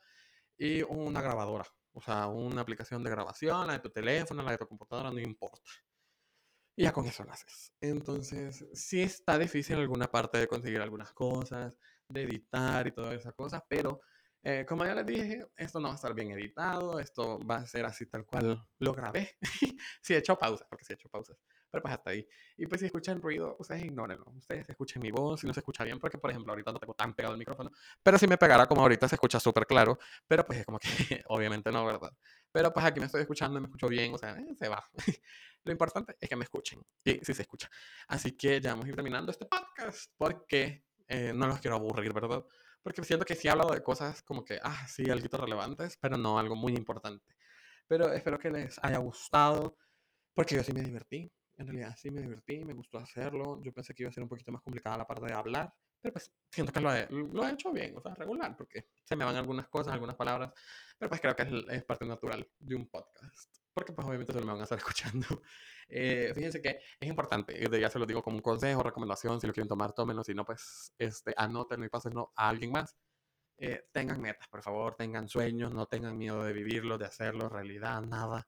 [0.55, 1.65] y una grabadora.
[1.91, 5.19] O sea, una aplicación de grabación, la de tu teléfono, la de tu computadora, no
[5.19, 5.71] importa.
[6.75, 7.73] Y ya con eso lo haces.
[7.81, 11.75] Entonces, sí está difícil alguna parte de conseguir algunas cosas,
[12.07, 14.01] de editar y todas esas cosas, pero
[14.43, 17.65] eh, como ya les dije, esto no va a estar bien editado, esto va a
[17.65, 19.35] ser así tal cual lo grabé.
[20.03, 21.39] sí he hecho pausas, porque sí he hecho pausas.
[21.73, 22.27] Pero pues hasta ahí.
[22.55, 24.25] Y pues si escuchan ruido, ustedes ignórenlo.
[24.37, 26.93] Ustedes escuchen mi voz, y no se escucha bien, porque por ejemplo ahorita no tengo
[26.93, 27.71] tan pegado el micrófono.
[28.03, 29.97] Pero si me pegara como ahorita se escucha súper claro.
[30.27, 30.87] Pero pues es como que
[31.29, 32.13] obviamente no, ¿verdad?
[32.51, 34.87] Pero pues aquí me estoy escuchando y me escucho bien, o sea, eh, se va.
[35.63, 36.79] Lo importante es que me escuchen.
[37.03, 37.67] Y sí se escucha.
[38.07, 42.13] Así que ya vamos a ir terminando este podcast, porque eh, no los quiero aburrir,
[42.13, 42.45] ¿verdad?
[42.83, 46.17] Porque siento que sí he hablado de cosas como que, ah, sí, algo relevantes, pero
[46.17, 47.33] no algo muy importante.
[47.87, 49.75] Pero espero que les haya gustado,
[50.35, 53.61] porque yo sí me divertí en realidad sí me divertí, me gustó hacerlo.
[53.61, 56.13] Yo pensé que iba a ser un poquito más complicada la parte de hablar, pero
[56.13, 59.23] pues siento que lo he, lo he hecho bien, o sea, regular, porque se me
[59.23, 60.51] van algunas cosas, algunas palabras,
[60.97, 64.45] pero pues creo que es, parte natural de un podcast, porque pues obviamente se me
[64.45, 65.41] van a estar escuchando.
[65.87, 69.53] Eh, fíjense que es importante, ya se lo digo como un consejo, recomendación, si lo
[69.53, 72.97] quieren tomar, tómenlo, si no, pues este, anótenlo y pásenlo a alguien más.
[73.57, 78.01] Eh, tengan metas, por favor, tengan sueños, no tengan miedo de vivirlo, de hacerlo realidad,
[78.01, 78.47] nada.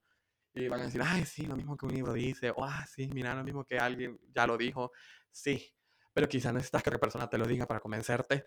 [0.55, 3.09] Y van a decir, ay, sí, lo mismo que un libro dice, o ah, sí,
[3.13, 4.91] mira, lo mismo que alguien ya lo dijo.
[5.29, 5.69] Sí,
[6.13, 8.45] pero quizás necesitas que otra persona te lo diga para convencerte.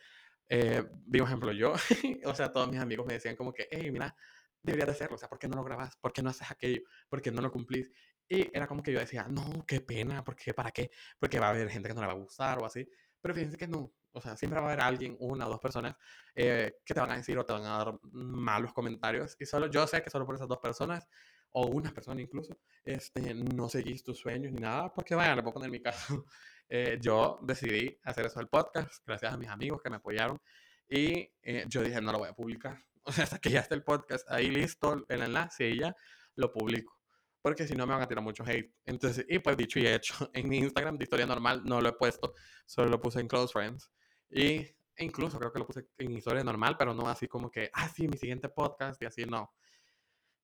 [0.49, 1.75] Eh, un ejemplo yo,
[2.25, 4.16] o sea, todos mis amigos me decían como que, hey, mira,
[4.62, 5.97] deberías de hacerlo, o sea, ¿por qué no lo grabas?
[5.97, 6.81] ¿Por qué no haces aquello?
[7.11, 7.90] ¿Por qué no lo cumplís?
[8.27, 10.55] Y era como que yo decía, no, qué pena, ¿por qué?
[10.55, 10.90] ¿Para qué?
[11.18, 12.88] Porque va a haber gente que no le va a gustar o así.
[13.21, 15.94] Pero fíjense que no, o sea, siempre va a haber alguien, una o dos personas,
[16.35, 19.37] eh, que te van a decir o te van a dar malos comentarios.
[19.38, 21.07] Y solo yo sé que solo por esas dos personas
[21.53, 25.55] o una persona incluso, este, no seguís tus sueños ni nada, porque vaya, le puedo
[25.55, 26.25] poner mi caso.
[26.71, 30.39] Eh, yo decidí hacer eso del podcast, gracias a mis amigos que me apoyaron,
[30.87, 32.79] y eh, yo dije, no lo voy a publicar.
[33.05, 35.97] O sea, hasta que ya esté el podcast ahí listo, el enlace y ya
[36.35, 37.01] lo publico.
[37.41, 38.75] Porque si no me van a tirar mucho hate.
[38.85, 41.93] Entonces, y pues dicho y hecho, en mi Instagram de historia normal no lo he
[41.95, 42.35] puesto,
[42.67, 43.91] solo lo puse en Close Friends.
[44.31, 44.67] Y
[44.99, 48.09] incluso creo que lo puse en historia normal, pero no así como que, ah, sí,
[48.09, 49.55] mi siguiente podcast y así, no.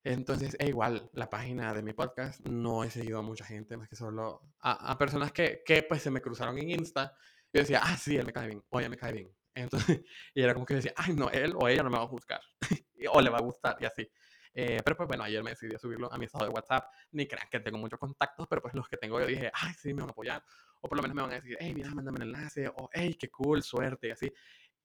[0.05, 3.89] Entonces, es igual, la página de mi podcast no he seguido a mucha gente, más
[3.89, 7.11] que solo a, personas que, que, pues se me cruzaron en Insta.
[7.51, 9.35] Y decía, ah, sí, él me cae bien, o ella me cae bien.
[9.55, 10.01] Entonces,
[10.35, 12.39] y era como que decía, ay, no, él o ella no me va a buscar,
[13.11, 14.07] o le va a gustar, y así.
[14.53, 16.85] Eh, pero pues bueno, ayer me decidí a subirlo a mi estado de WhatsApp.
[17.11, 19.91] Ni crean que tengo muchos contactos, pero pues los que tengo yo dije, ay, sí,
[19.91, 20.43] me van a apoyar.
[20.81, 22.67] O por lo menos me van a decir, hey, mira, mándame un enlace.
[22.67, 24.31] O hey, qué cool, suerte, y así.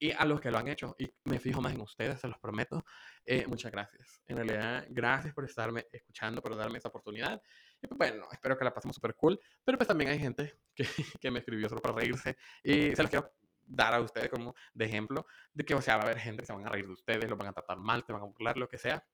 [0.02, 2.38] Y a los que lo han hecho, y me fijo más en ustedes, se los
[2.38, 2.82] prometo,
[3.26, 4.22] eh, muchas gracias.
[4.26, 7.40] En realidad, gracias por estarme escuchando, por darme esa oportunidad.
[7.82, 9.38] Y pues bueno, espero que la pasemos súper cool.
[9.62, 10.84] Pero pues también hay gente que,
[11.20, 12.38] que me escribió solo para reírse.
[12.64, 13.30] Y se los quiero
[13.66, 16.46] dar a ustedes como de ejemplo de que, o sea, va a haber gente que
[16.46, 18.56] se van a reír de ustedes, lo van a tratar mal, te van a burlar,
[18.56, 19.04] lo que sea.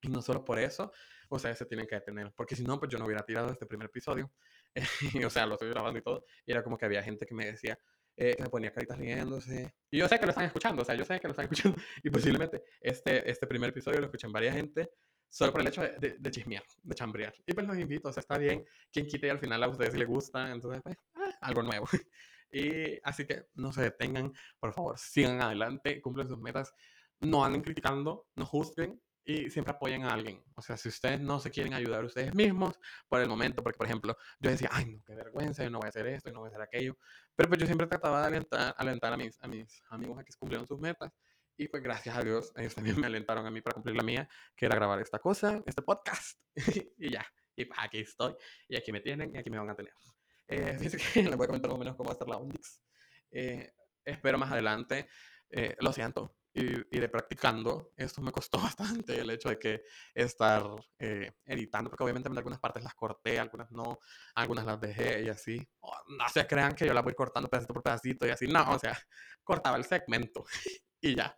[0.00, 0.92] Y no solo por eso,
[1.28, 2.32] o sea, se tienen que detener.
[2.36, 4.30] Porque si no, pues yo no hubiera tirado este primer episodio.
[5.26, 6.24] o sea, lo estoy grabando y todo.
[6.44, 7.78] Y era como que había gente que me decía,
[8.16, 9.74] eh, me ponía caritas riéndose.
[9.90, 11.78] Y yo sé que lo están escuchando, o sea, yo sé que lo están escuchando.
[12.02, 14.90] Y posiblemente este, este primer episodio lo escuchen varias gente
[15.28, 17.34] solo por el hecho de, de, chismear, de chambrear.
[17.46, 18.64] Y pues los invito, o sea, está bien.
[18.90, 21.86] Quien quite y al final a ustedes les gusta, entonces, pues, ah, algo nuevo.
[22.50, 26.72] y así que no se detengan, por favor, sigan adelante, cumplen sus metas.
[27.20, 30.40] No anden criticando, no juzguen, y siempre apoyen a alguien.
[30.54, 33.86] O sea, si ustedes no se quieren ayudar ustedes mismos por el momento, porque por
[33.86, 36.40] ejemplo, yo decía, ay, no, qué vergüenza, yo no voy a hacer esto, yo no
[36.40, 36.96] voy a hacer aquello.
[37.34, 40.32] Pero pues yo siempre trataba de alentar, alentar a, mis, a mis amigos a que
[40.38, 41.12] cumplieran sus metas.
[41.56, 44.28] Y pues gracias a Dios, ellos también me alentaron a mí para cumplir la mía,
[44.54, 46.38] que era grabar esta cosa, este podcast.
[46.98, 48.36] y ya, y aquí estoy,
[48.68, 49.92] y aquí me tienen, y aquí me van a tener.
[50.46, 52.36] Eh, fíjense que les voy a comentar más o menos cómo va a estar la
[52.36, 52.80] Onyx.
[53.32, 53.72] Eh,
[54.04, 55.08] espero más adelante,
[55.50, 57.92] eh, lo siento, y iré practicando.
[57.96, 58.58] Esto me costó
[59.04, 59.82] bastante el hecho de que
[60.14, 60.64] estar
[60.98, 63.98] eh, editando, porque obviamente en algunas partes las corté, algunas no,
[64.34, 65.68] algunas las dejé y así.
[65.80, 68.70] Oh, no se crean que yo las voy cortando pedacito por pedacito y así, no,
[68.70, 68.98] o sea,
[69.44, 70.44] cortaba el segmento
[71.00, 71.36] y ya.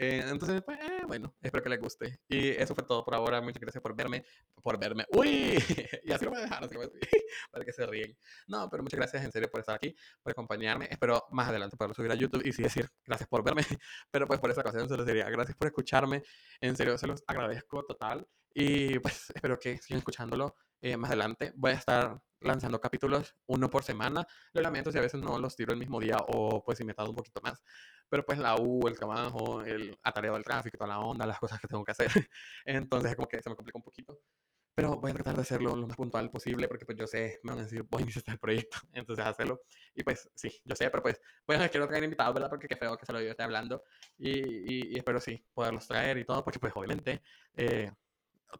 [0.00, 2.20] Eh, entonces, pues, eh, bueno, espero que les guste.
[2.28, 3.40] Y eso fue todo por ahora.
[3.40, 4.24] Muchas gracias por verme,
[4.62, 5.04] por verme.
[5.10, 5.58] ¡Uy!
[6.04, 8.16] y así lo voy a dejar, así lo voy a decir, para que se ríen.
[8.46, 10.86] No, pero muchas gracias en serio por estar aquí, por acompañarme.
[10.88, 13.62] Espero más adelante poderlo subir a YouTube y sí decir gracias por verme.
[14.12, 16.22] Pero pues por esa ocasión se los diría gracias por escucharme.
[16.60, 18.24] En serio, se los agradezco total.
[18.54, 21.52] Y pues espero que sigan escuchándolo eh, más adelante.
[21.56, 24.26] Voy a estar lanzando capítulos uno por semana.
[24.52, 26.94] Lo lamento si a veces no los tiro el mismo día o pues si me
[26.94, 27.62] tardo un poquito más.
[28.08, 31.60] Pero pues la U, el trabajo, el atareo del tráfico, toda la onda, las cosas
[31.60, 32.08] que tengo que hacer.
[32.64, 34.20] Entonces como que se me complica un poquito.
[34.74, 37.50] Pero voy a tratar de hacerlo lo más puntual posible porque pues yo sé, me
[37.50, 38.78] van a decir, voy a iniciar el proyecto.
[38.92, 39.62] Entonces hacerlo.
[39.94, 42.48] Y pues sí, yo sé, pero pues bueno, quiero traer invitados, ¿verdad?
[42.48, 43.82] Porque qué feo que se lo yo esté hablando.
[44.16, 47.22] Y, y, espero sí, poderlos traer y todo, porque pues obviamente
[47.56, 47.90] eh,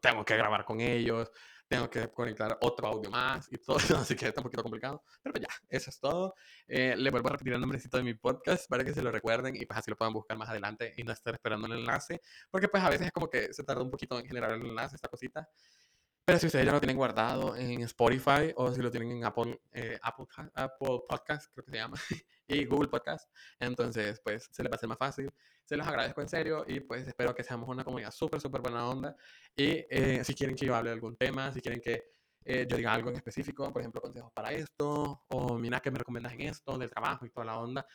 [0.01, 1.31] tengo que grabar con ellos,
[1.69, 5.03] tengo que conectar otro audio más y todo, así que está un poquito complicado.
[5.21, 6.33] Pero pues ya, eso es todo.
[6.67, 9.55] Eh, le vuelvo a repetir el nombrecito de mi podcast para que se lo recuerden
[9.55, 12.67] y pues así lo puedan buscar más adelante y no estar esperando el enlace, porque
[12.67, 15.07] pues a veces es como que se tarda un poquito en generar el enlace, esta
[15.07, 15.47] cosita.
[16.29, 19.59] Pero si ustedes ya lo tienen guardado en Spotify o si lo tienen en Apple,
[19.71, 20.27] eh, Apple,
[21.09, 21.97] Podcast, creo que se llama,
[22.47, 23.27] y Google Podcast,
[23.59, 25.31] entonces pues se les va a hacer más fácil.
[25.65, 28.87] Se los agradezco en serio y pues espero que seamos una comunidad súper, súper buena
[28.87, 29.15] onda.
[29.55, 32.11] Y eh, si quieren que yo hable de algún tema, si quieren que
[32.45, 35.97] eh, yo diga algo en específico, por ejemplo, consejos para esto, o mira que me
[35.97, 37.87] recomiendas en esto, del trabajo y toda la onda.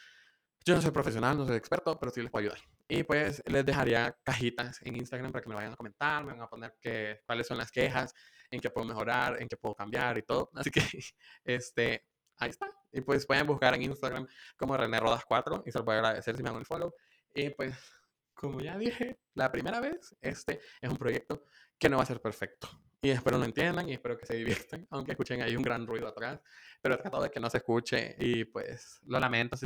[0.65, 2.74] Yo no soy profesional, no soy experto, pero sí les puedo ayudar.
[2.87, 6.43] Y pues les dejaría cajitas en Instagram para que me vayan a comentar, me van
[6.43, 8.13] a poner que, cuáles son las quejas,
[8.51, 10.51] en qué puedo mejorar, en qué puedo cambiar y todo.
[10.55, 10.81] Así que,
[11.45, 12.05] este,
[12.39, 12.71] ahí está.
[12.93, 15.99] Y pues pueden buscar en Instagram como René Rodas 4 y se los voy a
[15.99, 16.95] agradecer si me dan el follow.
[17.35, 17.75] Y pues,
[18.35, 21.47] como ya dije la primera vez, este es un proyecto
[21.79, 22.69] que no va a ser perfecto.
[23.03, 26.09] Y espero lo entiendan y espero que se diviertan, aunque escuchen ahí un gran ruido
[26.09, 26.41] atrás.
[26.81, 29.57] Pero he tratado de que no se escuche y pues lo lamento